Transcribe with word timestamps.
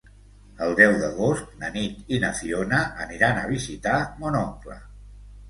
El 0.67 0.71
deu 0.77 0.93
d'agost 1.01 1.51
na 1.63 1.69
Nit 1.75 2.09
i 2.15 2.19
na 2.23 2.33
Fiona 2.39 2.81
aniran 3.05 3.43
a 3.43 3.45
visitar 3.53 4.01
mon 4.25 4.41
oncle. 4.43 4.81